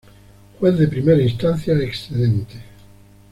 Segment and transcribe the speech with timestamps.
[0.59, 2.59] Juez de Primera Instancia excedente.